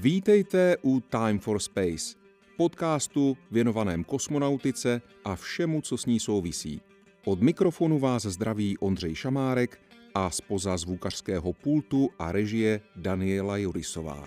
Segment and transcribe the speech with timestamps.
[0.00, 2.16] Vítejte u Time for Space,
[2.56, 6.80] podcastu věnovaném kosmonautice a všemu, co s ní souvisí.
[7.24, 9.80] Od mikrofonu vás zdraví Ondřej Šamárek
[10.14, 14.24] a spoza zvukařského pultu a režie Daniela Jurisová.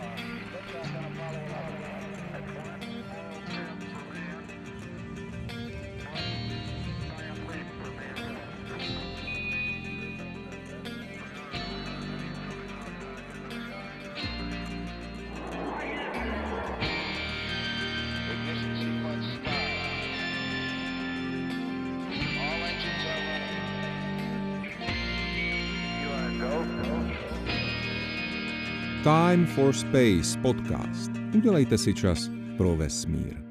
[29.06, 31.10] Time for Space podcast.
[31.34, 32.18] Udělejte si čas
[32.56, 33.42] pro vesmír.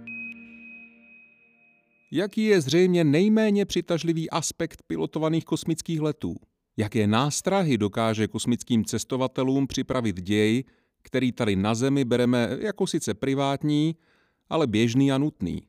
[2.11, 6.35] Jaký je zřejmě nejméně přitažlivý aspekt pilotovaných kosmických letů?
[6.77, 10.63] Jaké nástrahy dokáže kosmickým cestovatelům připravit děj,
[11.01, 13.95] který tady na Zemi bereme jako sice privátní,
[14.49, 15.61] ale běžný a nutný?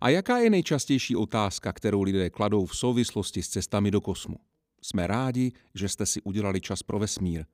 [0.00, 4.36] A jaká je nejčastější otázka, kterou lidé kladou v souvislosti s cestami do kosmu?
[4.82, 7.44] Jsme rádi, že jste si udělali čas pro vesmír.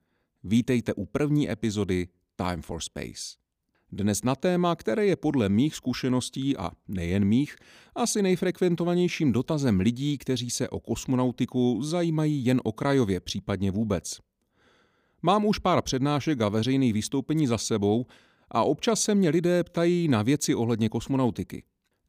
[0.47, 3.37] Vítejte u první epizody Time for Space.
[3.91, 7.55] Dnes na téma, které je podle mých zkušeností a nejen mých,
[7.95, 14.19] asi nejfrekventovanějším dotazem lidí, kteří se o kosmonautiku zajímají jen okrajově, případně vůbec.
[15.21, 18.05] Mám už pár přednášek a veřejných vystoupení za sebou
[18.51, 21.63] a občas se mě lidé ptají na věci ohledně kosmonautiky.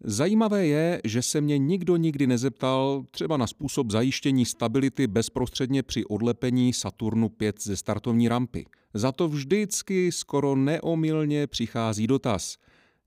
[0.04, 6.04] Zajímavé je, že se mě nikdo nikdy nezeptal třeba na způsob zajištění stability bezprostředně při
[6.04, 8.64] odlepení Saturnu 5 ze startovní rampy.
[8.94, 12.56] Za to vždycky skoro neomylně přichází dotaz,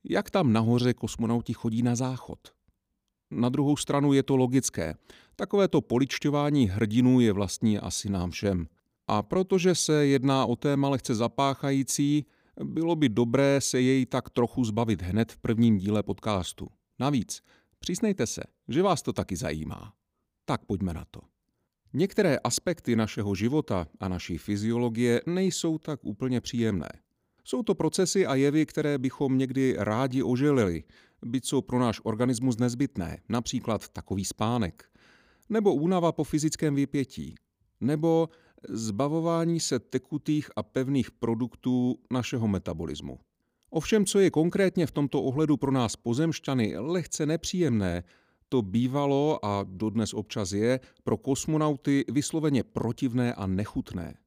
[0.04, 2.40] jak tam nahoře kosmonauti chodí na záchod.
[3.32, 4.96] Na druhou stranu je to logické.
[5.36, 8.68] Takovéto poličťování hrdinů je vlastní asi nám všem.
[9.08, 12.26] A protože se jedná o téma lehce zapáchající,
[12.64, 16.68] bylo by dobré se jej tak trochu zbavit hned v prvním díle podcastu.
[17.00, 17.42] Navíc,
[17.80, 19.94] přiznejte se, že vás to taky zajímá.
[20.46, 21.22] Tak pojďme na to.
[21.94, 26.90] Některé aspekty našeho života a naší fyziologie nejsou tak úplně příjemné.
[27.44, 30.84] Jsou to procesy a jevy, které bychom někdy rádi oželili,
[31.26, 34.90] byť jsou pro náš organismus nezbytné, například takový spánek,
[35.50, 37.36] nebo únava po fyzickém vypětí,
[37.82, 38.30] nebo
[38.70, 43.20] zbavování se tekutých a pevných produktů našeho metabolismu.
[43.70, 48.04] Ovšem, co je konkrétně v tomto ohledu pro nás pozemšťany lehce nepříjemné,
[48.50, 54.18] to bývalo a dodnes občas je pro kosmonauty vysloveně protivné a nechutné.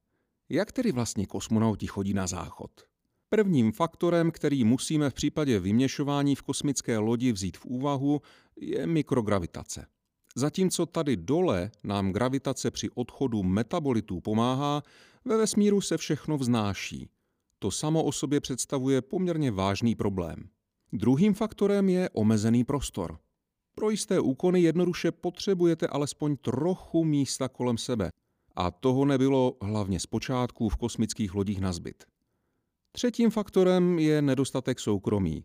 [0.48, 2.70] Jak tedy vlastně kosmonauti chodí na záchod?
[3.28, 8.20] Prvním faktorem, který musíme v případě vyměšování v kosmické lodi vzít v úvahu,
[8.56, 9.86] je mikrogravitace.
[10.36, 14.82] Zatímco tady dole nám gravitace při odchodu metabolitů pomáhá,
[15.24, 17.08] ve vesmíru se všechno vznáší.
[17.62, 20.48] To samo o sobě představuje poměrně vážný problém.
[20.92, 23.18] Druhým faktorem je omezený prostor.
[23.74, 28.10] Pro jisté úkony jednoduše potřebujete alespoň trochu místa kolem sebe.
[28.56, 32.04] A toho nebylo hlavně zpočátku v kosmických lodích na zbyt.
[32.92, 35.44] Třetím faktorem je nedostatek soukromí.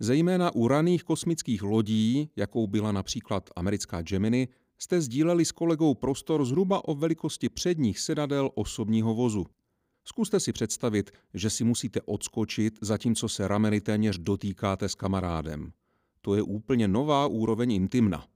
[0.00, 4.48] Zejména u raných kosmických lodí, jakou byla například americká Gemini,
[4.78, 9.46] jste sdíleli s kolegou prostor zhruba o velikosti předních sedadel osobního vozu.
[10.08, 15.72] Zkuste si představit, že si musíte odskočit, zatímco se rameny téměř dotýkáte s kamarádem.
[16.20, 18.26] To je úplně nová úroveň intimna.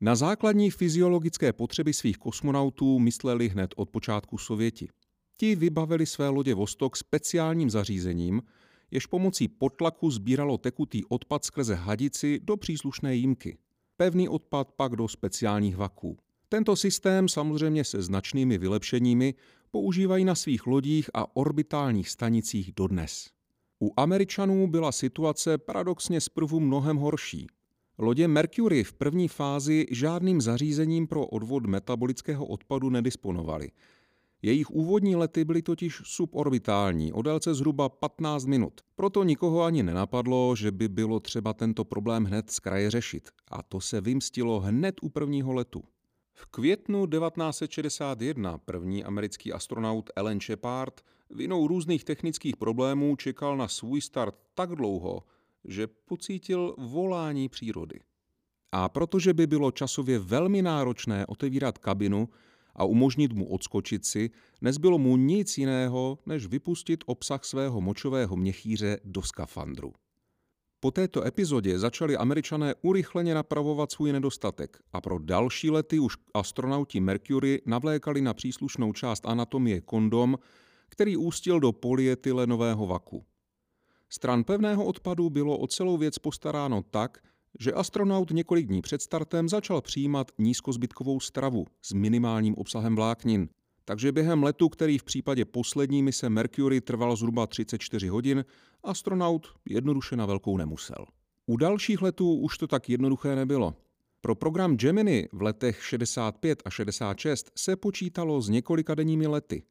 [0.00, 4.88] Na základní fyziologické potřeby svých kosmonautů mysleli hned od počátku Sověti.
[5.36, 8.42] Ti vybavili své lodě Vostok speciálním zařízením,
[8.90, 13.58] jež pomocí potlaku sbíralo tekutý odpad skrze hadici do příslušné jímky.
[13.96, 16.16] Pevný odpad pak do speciálních vaků.
[16.48, 19.34] Tento systém samozřejmě se značnými vylepšeními
[19.74, 23.30] používají na svých lodích a orbitálních stanicích dodnes.
[23.82, 27.46] U Američanů byla situace paradoxně zprvu mnohem horší.
[27.98, 33.70] Lodě Mercury v první fázi žádným zařízením pro odvod metabolického odpadu nedisponovaly.
[34.42, 38.80] Jejich úvodní lety byly totiž suborbitální, o délce zhruba 15 minut.
[38.96, 43.28] Proto nikoho ani nenapadlo, že by bylo třeba tento problém hned z kraje řešit.
[43.48, 45.82] A to se vymstilo hned u prvního letu.
[46.34, 51.00] V květnu 1961 první americký astronaut Alan Shepard
[51.30, 55.22] vinou různých technických problémů čekal na svůj start tak dlouho,
[55.64, 58.00] že pocítil volání přírody.
[58.72, 62.28] A protože by bylo časově velmi náročné otevírat kabinu
[62.74, 69.00] a umožnit mu odskočit si, nezbylo mu nic jiného, než vypustit obsah svého močového měchýře
[69.04, 69.92] do skafandru.
[70.84, 77.00] Po této epizodě začali američané urychleně napravovat svůj nedostatek a pro další lety už astronauti
[77.00, 80.38] Mercury navlékali na příslušnou část anatomie kondom,
[80.88, 83.24] který ústil do polyetylenového vaku.
[84.08, 87.18] Stran pevného odpadu bylo o celou věc postaráno tak,
[87.60, 93.48] že astronaut několik dní před startem začal přijímat nízkozbytkovou stravu s minimálním obsahem vláknin.
[93.84, 98.44] Takže během letu, který v případě poslední mise Mercury trval zhruba 34 hodin,
[98.82, 101.06] astronaut jednoduše na velkou nemusel.
[101.46, 103.74] U dalších letů už to tak jednoduché nebylo.
[104.20, 109.62] Pro program Gemini v letech 65 a 66 se počítalo s několika denními lety.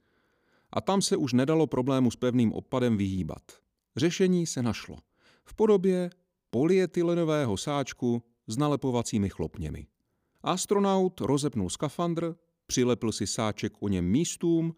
[0.72, 3.42] A tam se už nedalo problému s pevným odpadem vyhýbat.
[3.96, 4.98] Řešení se našlo.
[5.46, 6.10] V podobě
[6.50, 9.88] polyetylenového sáčku s nalepovacími chlopněmi.
[10.42, 12.36] Astronaut rozepnul skafandr,
[12.68, 14.76] přilepil si sáček o něm místům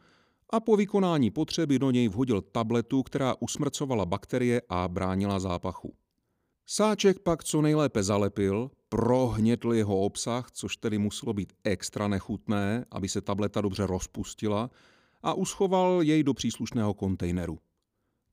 [0.49, 5.95] a po vykonání potřeby do něj vhodil tabletu, která usmrcovala bakterie a bránila zápachu.
[6.65, 13.09] Sáček pak co nejlépe zalepil, prohnětl jeho obsah, což tedy muselo být extra nechutné, aby
[13.09, 14.69] se tableta dobře rozpustila,
[15.23, 17.59] a uschoval jej do příslušného kontejneru.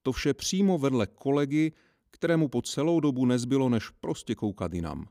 [0.03, 1.73] To vše přímo vedle kolegy,
[2.11, 5.09] kterému po celou dobu nezbylo než prostě koukat jinam.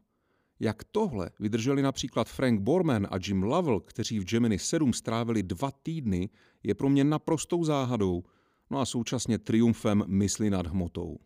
[0.64, 5.72] Jak tohle vydrželi například Frank Borman a Jim Lovell, kteří v Gemini 7 strávili dva
[5.72, 6.30] týdny,
[6.64, 8.24] je pro mě naprostou záhadou,
[8.70, 11.18] no a současně triumfem mysli nad hmotou.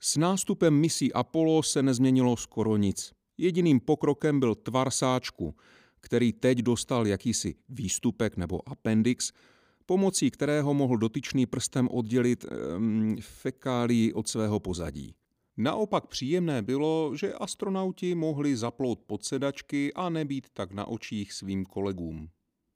[0.00, 3.12] S nástupem misí Apollo se nezměnilo skoro nic.
[3.38, 5.54] Jediným pokrokem byl tvar sáčku,
[6.00, 9.32] který teď dostal jakýsi výstupek nebo appendix,
[9.86, 15.14] pomocí kterého mohl dotyčný prstem oddělit um, fekálii od svého pozadí.
[15.56, 21.64] Naopak příjemné bylo, že astronauti mohli zaplout pod sedačky a nebýt tak na očích svým
[21.64, 22.28] kolegům.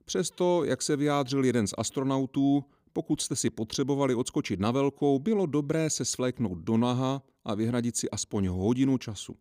[0.05, 5.47] Přesto, jak se vyjádřil jeden z astronautů, pokud jste si potřebovali odskočit na velkou, bylo
[5.47, 9.37] dobré se svléknout do naha a vyhradit si aspoň hodinu času.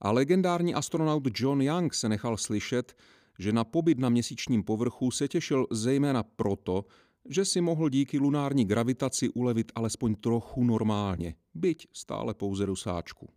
[0.00, 2.96] A legendární astronaut John Young se nechal slyšet,
[3.38, 6.84] že na pobyt na měsíčním povrchu se těšil zejména proto,
[7.28, 13.28] že si mohl díky lunární gravitaci ulevit alespoň trochu normálně, byť stále pouze do sáčku.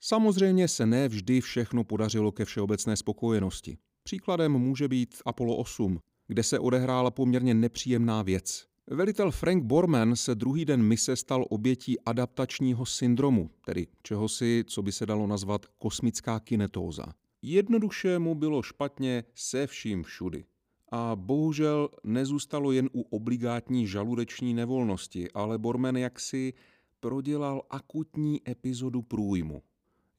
[0.00, 3.78] Samozřejmě se ne vždy všechno podařilo ke všeobecné spokojenosti.
[4.02, 8.66] Příkladem může být Apollo 8, kde se odehrála poměrně nepříjemná věc.
[8.90, 14.92] Velitel Frank Borman se druhý den mise stal obětí adaptačního syndromu, tedy čehosi, co by
[14.92, 17.04] se dalo nazvat kosmická kinetóza.
[17.42, 20.44] Jednoduše mu bylo špatně se vším všudy.
[20.90, 26.52] A bohužel nezůstalo jen u obligátní žaludeční nevolnosti, ale Borman jaksi
[27.00, 29.62] prodělal akutní epizodu průjmu.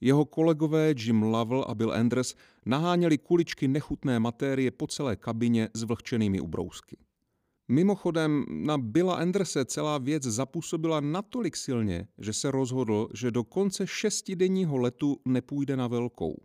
[0.01, 2.35] Jeho kolegové Jim Lovell a Bill Anders
[2.65, 6.97] naháněli kuličky nechutné matérie po celé kabině s vlhčenými ubrousky.
[7.71, 13.87] Mimochodem, na Billa Anderse celá věc zapůsobila natolik silně, že se rozhodl, že do konce
[13.87, 16.35] šestidenního letu nepůjde na velkou.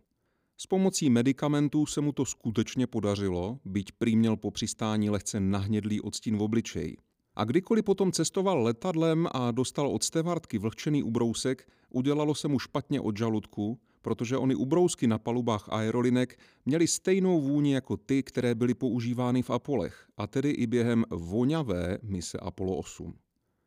[0.57, 6.01] S pomocí medicamentů se mu to skutečně podařilo, byť prý měl po přistání lehce nahnědlý
[6.01, 6.97] odstín v obličeji.
[7.35, 13.01] A kdykoliv potom cestoval letadlem a dostal od stevardky vlhčený ubrousek, udělalo se mu špatně
[13.01, 18.73] od žaludku, protože ony ubrousky na palubách aerolinek měly stejnou vůni jako ty, které byly
[18.73, 23.13] používány v Apolech, a tedy i během voňavé mise Apollo 8.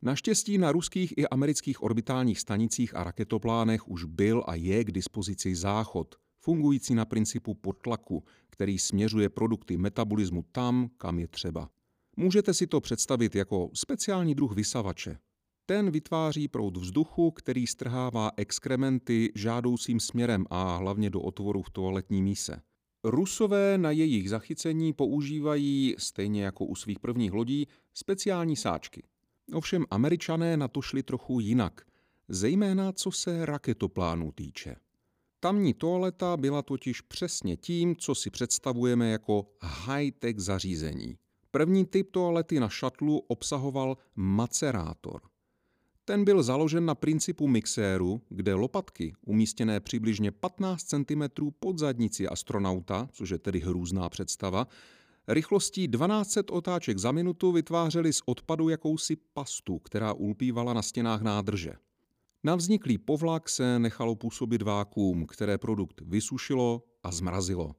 [0.02, 5.54] Naštěstí na ruských i amerických orbitálních stanicích a raketoplánech už byl a je k dispozici
[5.54, 6.14] záchod,
[6.48, 11.70] fungující na principu podtlaku, který směřuje produkty metabolismu tam, kam je třeba.
[12.16, 15.18] Můžete si to představit jako speciální druh vysavače.
[15.66, 22.22] Ten vytváří proud vzduchu, který strhává exkrementy žádoucím směrem a hlavně do otvoru v toaletní
[22.22, 22.62] míse.
[23.04, 29.02] Rusové na jejich zachycení používají, stejně jako u svých prvních lodí, speciální sáčky.
[29.52, 31.80] Ovšem američané na to šli trochu jinak,
[32.28, 34.76] zejména co se raketoplánů týče.
[35.40, 41.18] Tamní toaleta byla totiž přesně tím, co si představujeme jako high-tech zařízení.
[41.50, 45.20] První typ toalety na šatlu obsahoval macerátor.
[46.04, 51.22] Ten byl založen na principu mixéru, kde lopatky, umístěné přibližně 15 cm
[51.60, 54.66] pod zadnici astronauta, což je tedy hrůzná představa,
[55.28, 61.72] rychlostí 1200 otáček za minutu vytvářely z odpadu jakousi pastu, která ulpívala na stěnách nádrže.
[62.44, 67.74] Na vzniklý povlak se nechalo působit vákuum, které produkt vysušilo a zmrazilo.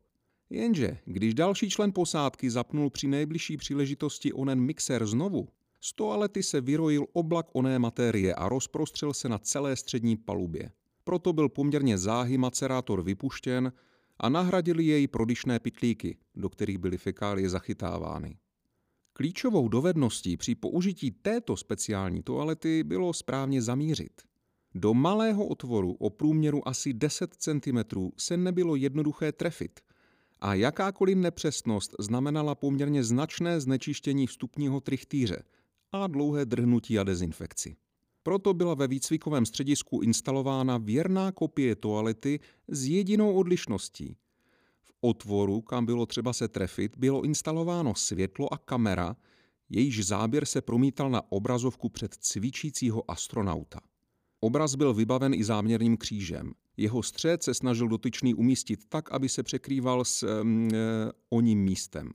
[0.50, 5.48] Jenže, když další člen posádky zapnul při nejbližší příležitosti onen mixer znovu,
[5.82, 10.72] z toalety se vyrojil oblak oné materie a rozprostřel se na celé střední palubě.
[11.04, 13.74] Proto byl poměrně záhy macerátor vypuštěn
[14.18, 18.38] a nahradili jej prodyšné pitlíky, do kterých byly fekálie zachytávány.
[19.14, 24.22] Klíčovou dovedností při použití této speciální toalety bylo správně zamířit.
[24.76, 27.80] Do malého otvoru o průměru asi 10 cm
[28.18, 29.80] se nebylo jednoduché trefit
[30.42, 35.44] a jakákoliv nepřesnost znamenala poměrně značné znečištění vstupního trichtýře
[35.92, 37.76] a dlouhé drhnutí a dezinfekci.
[38.24, 44.18] Proto byla ve výcvikovém středisku instalována věrná kopie toalety s jedinou odlišností.
[44.82, 49.16] V otvoru, kam bylo třeba se trefit, bylo instalováno světlo a kamera,
[49.70, 53.80] jejíž záběr se promítal na obrazovku před cvičícího astronauta.
[54.40, 56.52] Obraz byl vybaven i záměrným křížem.
[56.78, 60.28] Jeho střed se snažil dotyčný umístit tak, aby se překrýval s e,
[61.30, 62.12] oním místem.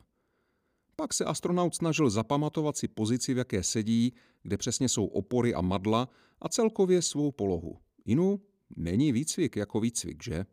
[0.97, 4.13] Pak se astronaut snažil zapamatovat si pozici, v jaké sedí,
[4.43, 6.09] kde přesně jsou opory a madla
[6.43, 7.79] a celkově svou polohu.
[8.05, 8.41] Inu,
[8.77, 10.47] není výcvik jako výcvik, že?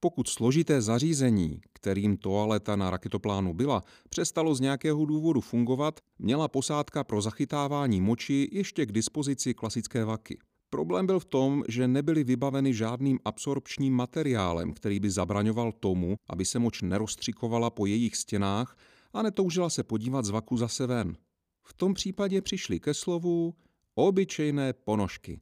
[0.00, 7.04] Pokud složité zařízení, kterým toaleta na raketoplánu byla, přestalo z nějakého důvodu fungovat, měla posádka
[7.04, 10.38] pro zachytávání moči ještě k dispozici klasické vaky.
[10.70, 16.44] Problém byl v tom, že nebyly vybaveny žádným absorpčním materiálem, který by zabraňoval tomu, aby
[16.44, 18.76] se moč nerozstřikovala po jejich stěnách
[19.12, 21.16] a netoužila se podívat z vaku zase ven.
[21.62, 23.54] V tom případě přišly ke slovu
[23.94, 25.40] obyčejné ponožky.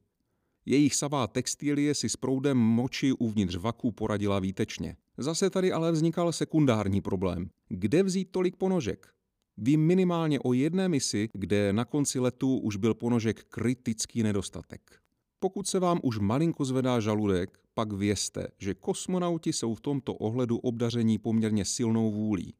[0.65, 4.95] Jejich savá textilie si s proudem moči uvnitř vaku poradila výtečně.
[5.17, 7.49] Zase tady ale vznikal sekundární problém.
[7.67, 9.07] Kde vzít tolik ponožek?
[9.57, 14.99] Vím minimálně o jedné misi, kde na konci letu už byl ponožek kritický nedostatek.
[15.39, 20.57] Pokud se vám už malinko zvedá žaludek, pak vězte, že kosmonauti jsou v tomto ohledu
[20.57, 22.53] obdaření poměrně silnou vůlí.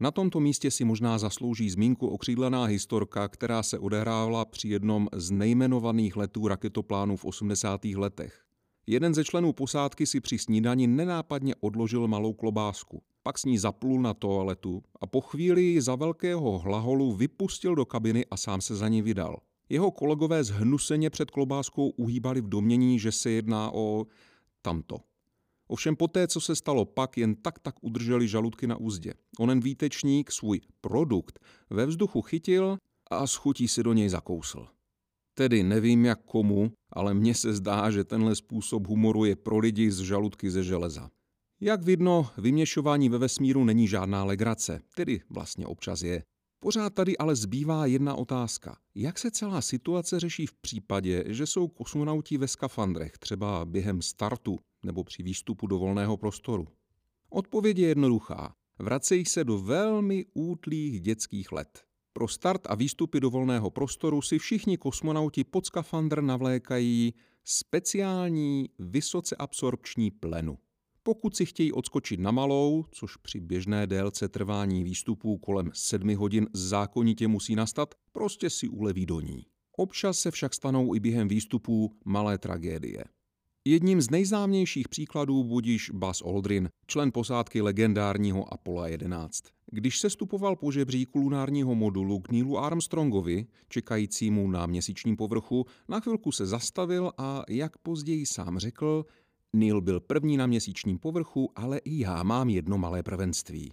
[0.00, 5.30] Na tomto místě si možná zaslouží zmínku okřídlená historka, která se odehrávala při jednom z
[5.30, 7.84] nejmenovaných letů raketoplánů v 80.
[7.84, 8.44] letech.
[8.86, 13.02] Jeden ze členů posádky si při snídani nenápadně odložil malou klobásku.
[13.22, 17.84] Pak s ní zaplul na toaletu a po chvíli ji za velkého hlaholu vypustil do
[17.84, 19.36] kabiny a sám se za ní vydal.
[19.68, 24.06] Jeho kolegové zhnuseně před klobáskou uhýbali v domění, že se jedná o
[24.62, 24.96] tamto.
[25.68, 29.14] Ovšem poté, co se stalo pak, jen tak tak udrželi žaludky na úzdě.
[29.38, 31.38] Onen výtečník svůj produkt
[31.70, 32.78] ve vzduchu chytil
[33.10, 34.66] a s chutí si do něj zakousl.
[35.34, 39.90] Tedy nevím jak komu, ale mně se zdá, že tenhle způsob humoru je pro lidi
[39.90, 41.10] z žaludky ze železa.
[41.60, 46.22] Jak vidno, vyměšování ve vesmíru není žádná legrace, tedy vlastně občas je.
[46.64, 48.76] Pořád tady ale zbývá jedna otázka.
[48.94, 54.58] Jak se celá situace řeší v případě, že jsou kosmonauti ve skafandrech, třeba během startu
[54.84, 56.68] nebo při výstupu do volného prostoru?
[57.30, 58.54] Odpověď je jednoduchá.
[58.78, 61.84] Vracejí se do velmi útlých dětských let.
[62.12, 69.36] Pro start a výstupy do volného prostoru si všichni kosmonauti pod skafandr navlékají speciální vysoce
[69.36, 70.58] absorpční plenu.
[71.06, 76.46] Pokud si chtějí odskočit na malou, což při běžné délce trvání výstupů kolem 7 hodin
[76.52, 79.46] zákonitě musí nastat, prostě si uleví do ní.
[79.76, 83.04] Občas se však stanou i během výstupů malé tragédie.
[83.64, 89.44] Jedním z nejznámějších příkladů budíš Buzz Aldrin, člen posádky legendárního Apollo 11.
[89.66, 96.00] Když se stupoval po žebříku lunárního modulu k Neelu Armstrongovi, čekajícímu na měsíčním povrchu, na
[96.00, 99.04] chvilku se zastavil a, jak později sám řekl,
[99.54, 103.72] Neil byl první na měsíčním povrchu, ale i já mám jedno malé prvenství.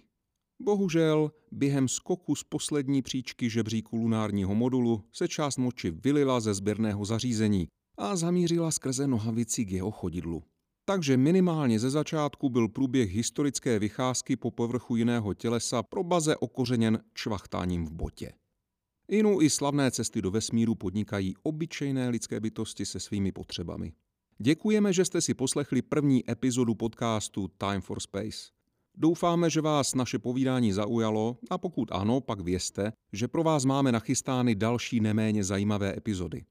[0.62, 7.04] Bohužel, během skoku z poslední příčky žebříku lunárního modulu se část moči vylila ze sběrného
[7.04, 10.42] zařízení a zamířila skrze nohavici k jeho chodidlu.
[10.84, 16.98] Takže minimálně ze začátku byl průběh historické vycházky po povrchu jiného tělesa pro baze okořeněn
[17.14, 18.32] čvachtáním v botě.
[19.08, 23.92] Inu i slavné cesty do vesmíru podnikají obyčejné lidské bytosti se svými potřebami.
[24.38, 28.50] Děkujeme, že jste si poslechli první epizodu podcastu Time for Space.
[28.94, 33.92] Doufáme, že vás naše povídání zaujalo a pokud ano, pak vězte, že pro vás máme
[33.92, 36.44] nachystány další neméně zajímavé epizody.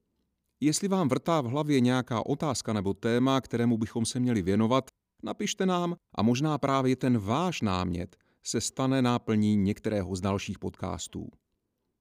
[0.59, 4.87] Jestli vám vrtá v hlavě nějaká otázka nebo téma, kterému bychom se měli věnovat,
[5.23, 11.27] napište nám a možná právě ten váš námět se stane náplní některého z dalších podcastů.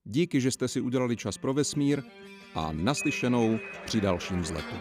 [0.05, 2.03] Díky, že jste si udělali čas pro vesmír
[2.55, 4.77] a naslyšenou při dalším vzletu.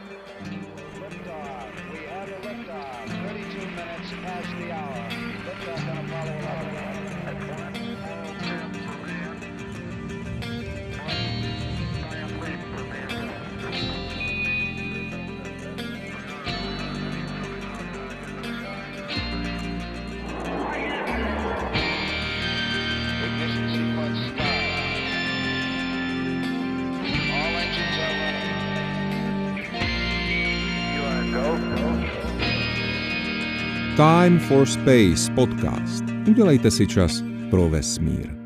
[33.99, 36.03] Time for Space podcast.
[36.27, 38.38] Udělejte si čas pro vesmír.